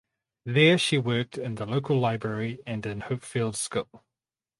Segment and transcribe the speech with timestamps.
[0.45, 4.03] There she worked in the local library and in Hopefield School.